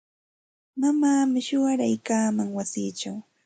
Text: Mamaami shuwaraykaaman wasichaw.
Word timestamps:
Mamaami 0.79 1.39
shuwaraykaaman 1.47 2.49
wasichaw. 2.57 3.17